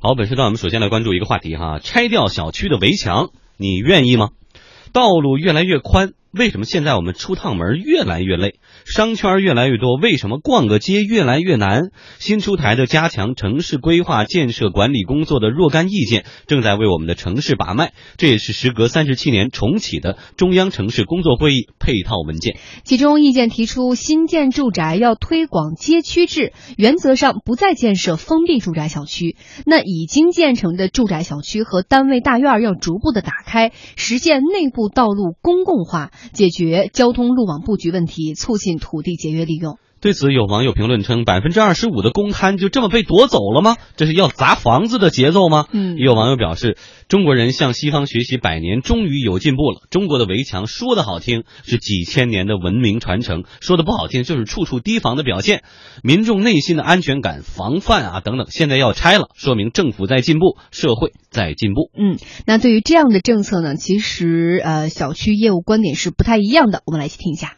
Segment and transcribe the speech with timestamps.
[0.00, 4.30] 好，本时段我们首先来关注一个话题哈，拆掉小区的围墙，你愿意吗？
[4.92, 6.12] 道路越来越宽。
[6.30, 9.96] 为什么现在我们出趟门越来越累，商圈越来越多？
[9.96, 11.90] 为什么逛个街越来越难？
[12.18, 17.94] 新出台的加强城市规划建设管理工作的若干意见，正在为我们的城市把脉。
[18.18, 22.58] 这也是时隔三十七年重启的中央城市工作会议配套文件。
[22.84, 29.36] 其中意见提出，新建住宅要推广街区制，原则上不再建设封闭住宅小区。
[29.64, 36.10] 那已经建成的住宅小区和单位大院要逐步的打开，实现内部道路公共化。
[36.32, 39.78] 解决交通路网布局问题，促进土地节约利用。
[40.00, 43.76] 对此，有网友评论称：“百分之二十五的公摊就这么被夺走了吗？
[43.96, 46.76] 这是要砸房子的节奏吗？”嗯，也有网友表示
[47.08, 49.82] ：“中国人向西方学习百年，终于有进步了。
[49.90, 55.62] 中国的围墙说的好听是几千年的文明传承，说的不好听就是处处提防的表现。
[56.02, 66.82] 民众内心的安全感、防范啊等等，现在要拆了，说明政府在进步，社会在进步。”嗯，那对于这样的政策呢，其实呃，小区业务观点是不太一样的。
[66.86, 67.57] 我们来一起听一下。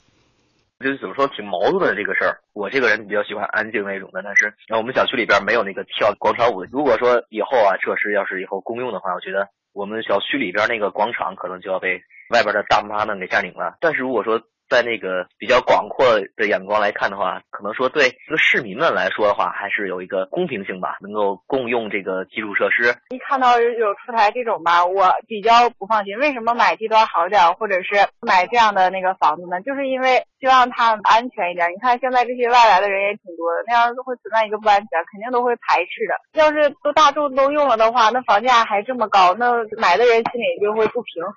[0.80, 2.40] 就是怎么说挺矛盾的这个事儿。
[2.52, 6.68] 我这个人比较喜欢安静那种的，但是那我们小区里边没有那个跳广场舞的。
[6.72, 13.76] 如果说以后啊设施要是以后公用的话，我觉得我们小区里边那个广场可能就要被外边的大妈们给占领了。
[13.80, 14.40] 但是如果说
[14.70, 22.94] 在那个比较广阔的眼光来看的话，可能说对这个市民们来说的话，还是有一个公平性吧，能够共用这个基础设施。
[23.10, 26.16] 一看到有出台这种吧，我比较不放心。
[26.18, 29.60] 为什么买地段好点，或者是买这样的那个房子呢？
[29.62, 31.68] 就是因为希望它安全一点。
[31.72, 36.14] 你看现在这些外来的人也挺多的，那样会存在一个不安全，肯定都会排斥的。
[36.38, 41.34] 要是都大众都用了的话，那房价还这么高，那买的人心里就会不平衡。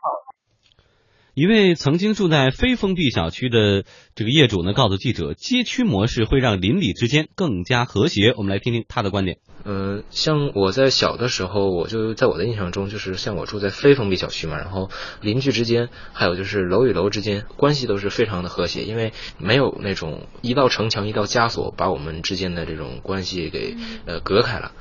[1.35, 8.35] 一位曾经住在非封闭小区的这个业主呢，告诉记者，街区模式会让邻里之间更加和谐。
[8.37, 9.39] 我们来听听他的观点。
[9.63, 24.71] 呃，像我在小的时候，我就在我的印象中，就是像我住在非封闭小区嘛，然后邻居之间，还有就是楼与楼之间关系都是非常的和谐，因为没有那种一道城墙一道枷锁把我们之间的这种关系给呃隔开了。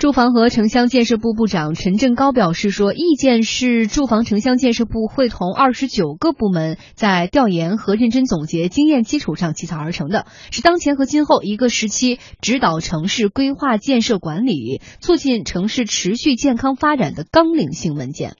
[0.00, 18.36] 住房和城乡建设部部长陈振高表示说，意见是住房城乡建设部会同二十九个部门在调研和认真总结经验基础上起草而成的，是当前和今后一个时期指导城市规划建设管理、促进城市持续健康发展的纲领性文件。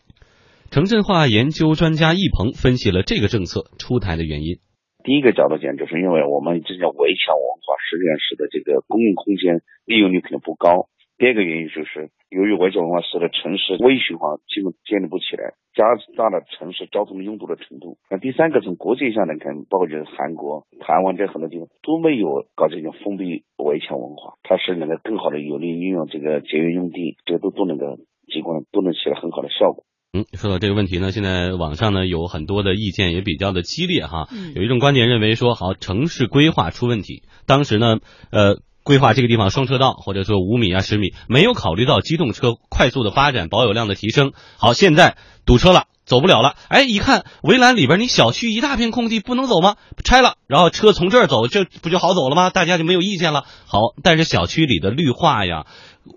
[0.71, 4.57] 城镇化研究专家易鹏分析了这个政策出台的原因。
[5.05, 10.89] 第一个角度讲，就是因为我们这叫围墙文化，实验室的这个公共空间利用率肯定不高。
[11.21, 15.85] 第二个原因就是，由于围墙文化使得城市微循环基本建立不起来，加
[16.17, 17.99] 大了城市交通拥堵的程度。
[18.09, 28.01] 那第三个，从国际上来看，包括就是韩国、台湾这很多地方都没有搞这种封闭围墙文化，它是能够更好的有利运用这个节约用地，这个都都能够
[28.33, 29.85] 机关都能起到很好的效果。
[30.17, 34.25] 嗯，说到这个问题呢，现在网上呢有很多的意见也比较的激烈哈。
[34.33, 34.57] 嗯。
[34.57, 37.99] 有一种观点认为说，好，城市规划出问题，当时呢，
[38.33, 38.57] 呃。
[38.91, 44.33] 规划这个地方双车道，或者说五米啊十米，没有考虑到机动车快速的发展、保有量的提升。
[44.59, 46.57] 好，现在堵车了，走不了了。
[46.67, 49.77] 哎，一看围栏里边，你小区一大片空地，不能走吗？
[50.03, 52.51] 拆了，然后车从这儿走，这不就好走了吗？
[52.51, 53.45] 大家就没有意见了。
[53.65, 55.67] 好，但是小区里的绿化呀、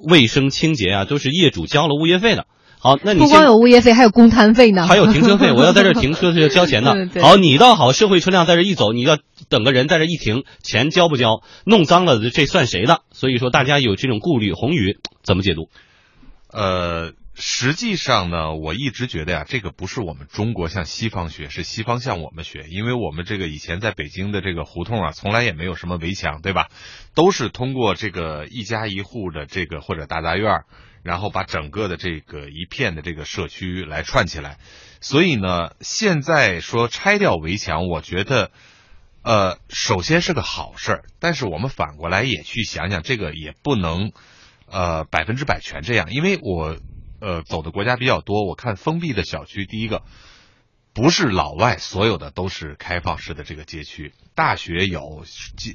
[0.09, 2.47] 卫生清洁啊，都是业主交了物业费的。
[2.83, 5.53] 好，那你不光有物业费，还有公摊费呢，还有停车费。
[5.55, 7.07] 我要在这停车是要交钱的。
[7.21, 9.17] 好，你倒好，社会车辆在这一走，你要
[9.47, 11.43] 等个人在这一停，钱交不交？
[11.65, 13.03] 弄脏了，这算谁的？
[13.13, 14.51] 所以说，大家有这种顾虑。
[14.51, 15.69] 宏宇怎么解读？
[16.51, 22.65] 呃，实际上呢，我一直觉得呀，这个不是我们中国向西方学，是西方向我们学。
[22.69, 26.67] 因为我们这个以前在北京的这个胡同啊，从来也没有什么围墙，对吧？
[27.15, 30.63] 都是通过这个一家一户的这个或者大杂院。
[31.03, 34.57] 然后把整个的这个一片的这个社区来串起来，
[35.01, 38.51] 所以呢，现在说拆掉围墙，我觉得，
[39.21, 44.11] 呃，首先是个好事儿，但是我们反过来也去想想，这个也不能，
[44.65, 46.77] 呃，百分之百全这样，因为我，
[47.19, 50.01] 呃，走的国家比较多，我看封闭的小区，第一个。
[50.93, 55.25] 不是老外所有的都是开放式的这个街区，大学有，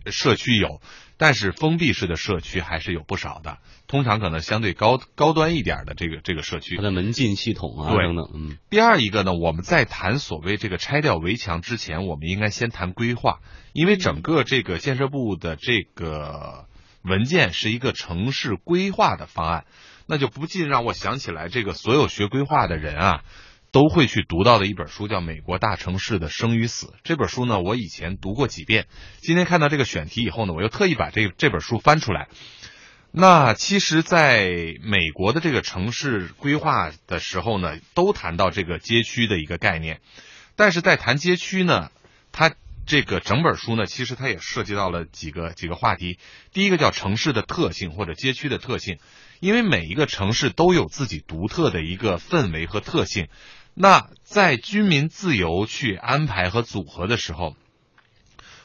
[0.07, 0.81] 社区有，
[1.17, 3.59] 但是封闭式的社区还是有不少的。
[3.89, 8.31] 通常可能相对高高端一点的这个这个社区，它的门禁系统啊等等。
[8.33, 8.59] 嗯。
[8.71, 13.41] 第二一个呢，我们在谈所谓这个拆掉围墙之前，我们应该先谈规划，
[13.73, 16.67] 因为整个这个建设部的这个
[17.03, 19.65] 文件是一个城市规划的方案，
[20.07, 23.25] 那就不禁让我想起来，这个所有学规划的人啊。
[23.71, 26.87] 都会去读到的一本书叫《美国大城市的生与死》。
[27.05, 28.87] 这本书呢，我以前读过几遍。
[29.19, 32.29] 今天看到这个选题以后呢，我又特意把这这本书翻出来。
[33.11, 34.51] 那其实，在
[34.83, 40.01] 美国的这个城市规划的时候呢，都谈到这个街区的一个概念，
[40.57, 41.91] 但是在谈街区呢，
[42.33, 42.55] 它
[42.89, 46.19] 这个整本书呢，其实它也涉及到了几个几个话题。
[46.53, 48.99] 第一个叫城市的特性或者街区的特性，
[49.41, 53.29] 因为每一个城市都有自己独特的一个氛围和特性。
[53.75, 57.55] 那在居民自由去安排和组合的时候，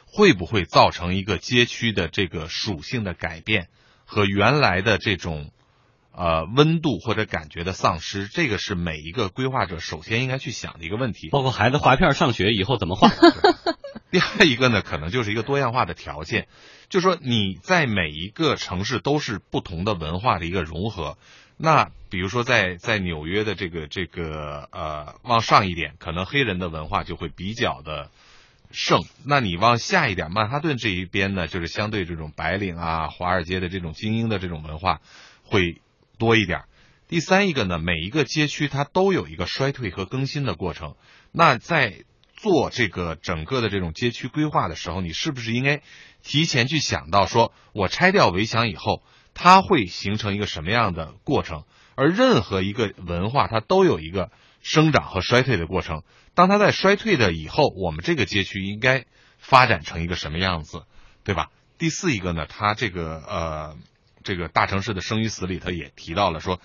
[0.06, 3.68] 会不会造成一个街区的这个属性的改变？
[4.06, 5.50] 和原来的这种，
[6.16, 11.28] 呃，温度或者感觉的丧失，这个是每一个规划者首先应该去想的一个问题。
[11.30, 13.10] 包括孩子画片上学以后怎么画。
[14.10, 16.46] 第二一个呢，可能就是一个多样化的条件，
[16.88, 21.18] 就说你在每一个城市都是不同的文化的一个融合。
[21.56, 28.10] 那比如说在在纽约的这个这个呃往上一点，可能黑人的文化就会比较的。
[28.76, 35.00] 盛，那你往下一点，曼哈顿这一边呢，就是相对这种白领啊、华尔街的这种精英的这种文化
[35.44, 35.80] 会
[36.18, 36.64] 多一点。
[37.06, 40.96] 第三一个呢，每一个街区它都有一个衰退和更新的过程。
[41.32, 45.82] 那在做这个整个的这种街区规划的时候，你是不是应该
[46.22, 49.02] 提前去想到，说我拆掉围墙以后，
[49.34, 51.64] 它会形成一个什么样的过程？
[51.94, 54.30] 而任何一个文化，它都有一个
[54.62, 56.02] 生长和衰退的过程。
[56.34, 59.04] 当它在衰退的以后，我们这个街区应该
[59.38, 60.84] 发展成一个什么样子，
[61.22, 61.50] 对吧？
[61.78, 63.76] 第四一个呢，它这个呃，
[64.24, 66.60] 这个大城市的生与死里，头也提到了说，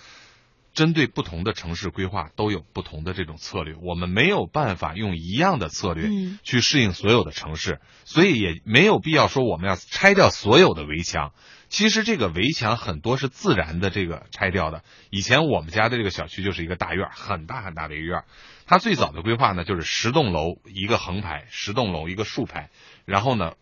[0.73, 6.09] 针对不同的城市规划都有不同的这种策略，我们没有办法用一样的策略
[6.43, 11.33] 去适应所有的城市，所以也没有必要说我们要拆掉所有的围墙。
[11.67, 14.83] 其实这个围墙很多是自然的这个拆掉的。
[15.11, 18.23] 以前我们家的这个小区就是一个大院，很大很大的一个院。
[18.65, 22.71] 它最早的规划呢，就是十栋楼一个横排，十栋楼一个竖排，
[23.05, 23.53] 然后呢，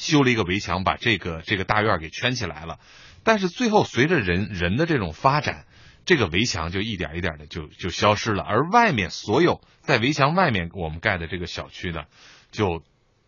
[0.00, 2.78] 修了一个围墙，把这个这个大院给圈起来了。
[3.22, 5.66] 但是最后随着人人的这种发展，
[6.06, 8.42] 这个围墙就一点一点的就就消失了。
[8.42, 12.04] 而外面所有在围墙外面我们盖的这个小区呢，
[12.50, 12.82] 就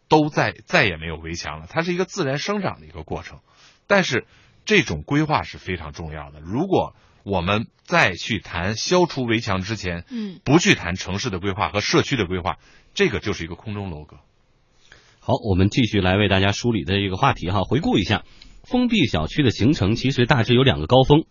[0.09, 1.67] 都在再也没有围墙了。
[1.69, 3.41] 它是一个自然生长的一个过程。
[3.87, 4.27] 但是
[4.65, 6.41] 这种规划是非常重要的。
[6.41, 12.59] 如果我们再去谈消除围墙之前，嗯，不去谈城市的规划和社区的规划，
[12.95, 14.19] 这个就是一个空中楼阁。
[15.25, 18.25] 好，我们继续来为大家梳理的一个话题哈，回顾一下
[18.65, 21.23] 封闭小区的形成，其实大致有两个高峰。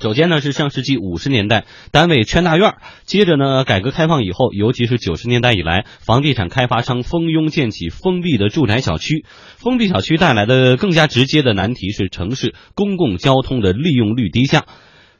[0.00, 9.24] 首先呢是上世纪五十年代单位圈大院，接着呢改革开放以后，尤其是九十年代以来，房地产开发商蜂拥建起封闭的住宅小区。
[9.56, 14.66] 封闭小区带来的更加直接的难题是城市公共交通的利用率低下。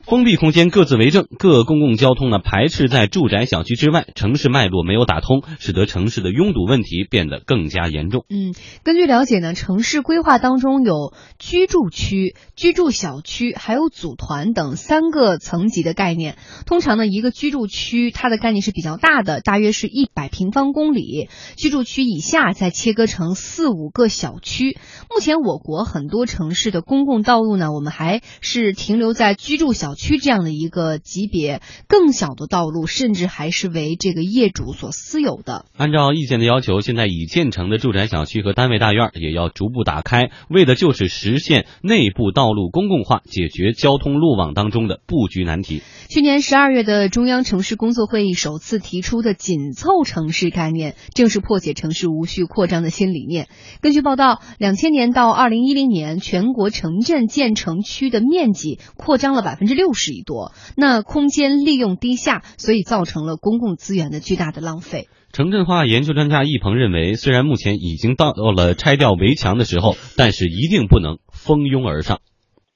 [0.08, 8.24] 封闭空间各自为政，各公共交通呢排斥在住宅小区之外，城市脉络没有打通，使得城市的拥堵问题变得更加严重。
[8.28, 8.54] 嗯，
[8.84, 16.36] 根据了解呢，城市规划当中有居住区、居住小区，还有组团等三个层级的概念。
[16.66, 21.28] 通常呢，一个居住区它的概念是比较大的，大约是一百平方公里。
[21.56, 24.78] 居住区以下再切割成四五个小区。
[25.12, 29.95] 目前我国很多城市的公共道路呢，我们还是停留在居住小。
[29.96, 35.64] 区这样的一个级别，更小的道路甚至还是为这个业主所私有的。
[35.76, 45.80] 按照意见的要求，现在已建成的住宅小区和单位大院也要逐步打开，为的就是实现内部道路公共化，解决交通路网当中的布局难题。
[46.10, 53.48] 去年十二月的中央城市工作会议首次提出的紧凑城市概念，正是破解城市无序扩张的新理念。
[53.80, 59.85] 根据报道，两千年到二零一零年，全国城镇建成区的面积扩张了百分之六。
[59.86, 65.06] 六十亿多，那空间利用低下，所以造成了公共资源的巨大的浪费。
[65.30, 72.18] 城镇化研究专家易鹏认为，虽然目前已经到了拆掉围墙的时候，但是一定不能蜂拥而上。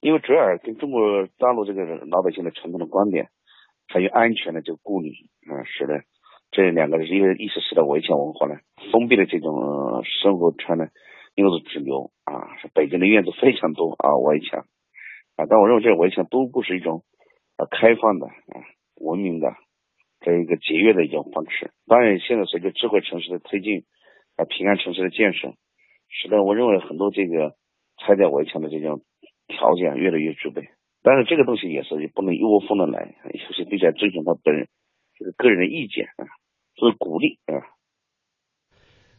[0.00, 3.26] 因为折耳跟中国大陆这个老百姓的传统的观点，
[3.88, 5.10] 还有安全的这个顾虑，
[5.50, 6.06] 啊，是的
[6.52, 8.54] 这两个因为意识使得围墙文化呢，
[8.92, 10.94] 封闭的这种生活圈呢，
[11.34, 14.62] 因为是主流啊，北京的院子非常多啊，围墙。
[15.48, 17.04] 但我认为这个围墙都不是一种
[17.56, 18.60] 啊开放的啊
[18.96, 19.54] 文明的
[20.20, 21.70] 这一个节约的一种方式。
[21.86, 23.84] 当然，现在随着智慧城市的推进
[24.36, 25.54] 啊，平安城市的建设，
[26.08, 27.54] 使得我认为很多这个
[27.98, 29.02] 拆掉围墙的这种
[29.46, 30.68] 条件越来越具备。
[31.02, 34.68] 但是这个东西也是不能一窝蜂的来，有些必须要遵循他本人
[35.16, 36.28] 这个个人的意见啊，
[36.74, 37.79] 做鼓励啊。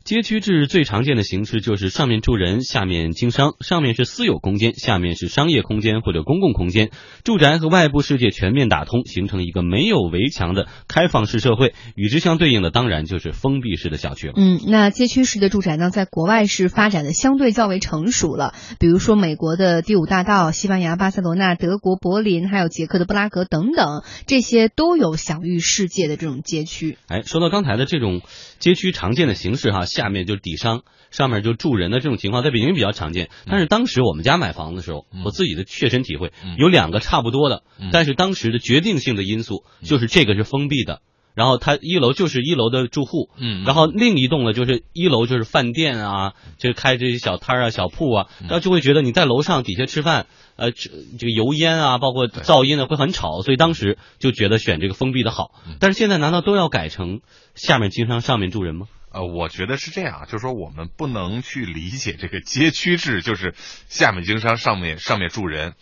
[0.03, 6.89] 街区制最常见的形式就是上面住人，下面经商，上面是私有空间，下面是商业空间或者公共空间，
[7.23, 11.75] 住宅和外部世界全面打通，形成一个没有围墙的开放式社会。
[11.95, 14.33] 与之相对应的，当然就是封闭式的小区了。
[14.35, 18.55] 嗯，那街区式的住宅呢，在国外是发展的相对较为成熟了。
[18.79, 26.97] 比如说美国的第五大道、西班牙巴塞罗那、德国柏林，还有捷克的布拉格等等，这些都有享誉世界的这种街区。
[27.07, 28.21] 哎，说到刚才的这种
[28.57, 33.29] 街区常见的形式哈，下面就底商，上面就住人的这种情况，在北京比较常见。
[33.45, 41.01] 但是当时我们家买房的时候，我自己的切身体会，有两个差不多的，但是当时的决定性的因素就是这个是封闭的。
[41.33, 43.63] 然后它一楼就是一楼的住户，嗯。
[43.63, 55.51] 然后另一栋呢就是一楼就是饭店啊，就开这些小摊啊、小铺啊，然后就会觉得你在楼上底下吃饭，呃，这这个油烟啊，包括噪音呢会很吵，所以当时就觉得选这个封闭的好。
[55.79, 57.21] 但是现在难道都要改成
[57.55, 58.87] 下面经商，上面住人吗？
[59.11, 63.53] 呃，我觉得是这样，就是说我们不能去理解这个街区制，就是
[63.89, 65.75] 下面经商，上面上面住人，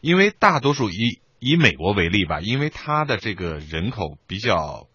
[0.00, 4.86] 因为大多数以以美国为例吧，因为它的这个人口比较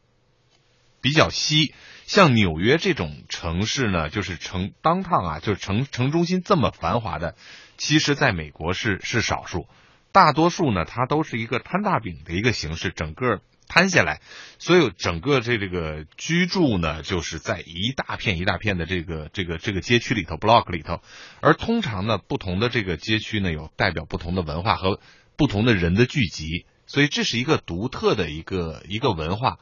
[1.01, 1.73] 比较稀，
[2.05, 7.35] 像纽约这种城市呢，就是城当趟啊，就是城城中心这么繁华的，
[7.77, 9.67] 其实在美国是是少数，
[10.13, 13.41] 大多数呢，它都是一个摊大饼的一个形式，整个
[13.73, 14.19] 摊下来，
[14.59, 20.99] 所以整个这这个居住呢，就是在一大片一大片的这个这个这个街区里头 block 里头，
[21.39, 24.99] 而通常呢，不同的这个街区呢，有代表不同的文化和
[25.37, 29.57] 不同的人的聚集，所以这是一个独特的一个一个文化。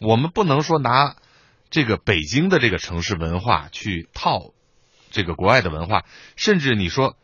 [0.00, 1.14] 我们不能说拿
[1.70, 4.52] 这个北京的这个城市文化去套
[5.12, 6.04] 这个国外的文化，
[6.34, 7.16] 甚至你说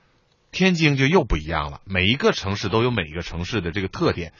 [0.52, 1.80] 天津就又不一样了。
[1.84, 4.32] 每一个城市都有每一个城市的这个特点。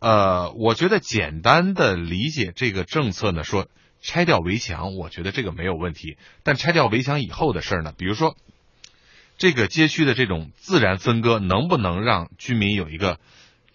[0.00, 3.68] 呃，我觉得简单的理解这个政策呢，说
[4.00, 6.16] 拆掉围墙，我觉得这个没有问题。
[6.42, 8.34] 但拆掉围墙以后的事儿呢，比如说
[9.36, 13.18] 这个街区的这种自然分割，能不能让居民有一个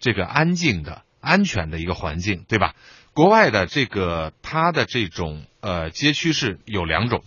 [0.00, 2.74] 这个安静的、安全的一个环境，对吧？
[3.12, 7.22] 国外的这个它的这种呃街区是有两种，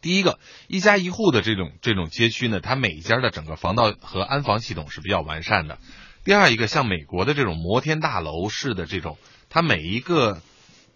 [0.00, 5.78] 第一个一家一户的这种这种街区呢，它每一家的整个防盗和安防系统是比较完善的。
[6.24, 9.18] 第二一个像美国的这种摩天大楼式的这种，
[9.50, 10.40] 它每一个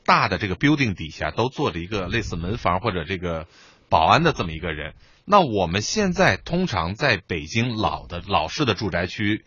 [0.05, 3.47] 大的这个 building 底下都坐着一个类似门房或者这个
[3.89, 4.95] 保安的这么一个人。
[5.25, 9.45] 那我们现在通常在北京老的老式的住宅区。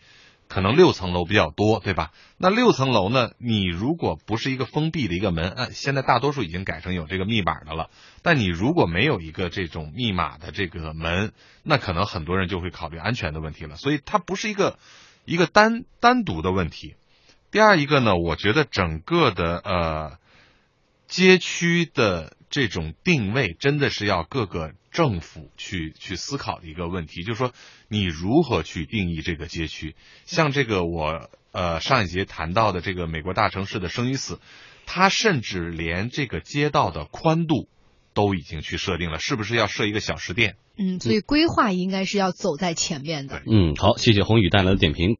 [0.52, 2.10] 可能六层楼比较多，对吧？
[2.36, 3.30] 那六层楼呢？
[3.38, 7.88] 你如果不是一个封闭的一个门，呃，现在大多数已经改成有这个密码的了。
[8.22, 11.32] 但你如果没有一个这种密码的这个门，
[11.62, 13.76] 那可能很多人就会考虑安全的问题了。
[13.76, 14.76] 所以它不是一个
[15.24, 16.94] 一个单单独的问题。
[17.50, 20.18] 第二一个呢，我觉得整个的呃
[21.08, 27.52] 街区的这种定位，真的是要各个政府去去思考的一个问题，就是说
[27.88, 29.96] 你如何去定义这个街区？
[30.26, 34.40] 像这个我呃上一节谈到的这个美国大城市的生与死，
[34.86, 37.68] 它甚至连这个街道的宽度
[38.14, 40.56] 都已经去设定了，是不是要设一个小食店？
[40.76, 43.42] 嗯，所以规划应该是要走在前面的。
[43.46, 45.16] 嗯，好，谢谢宏宇带来的点评。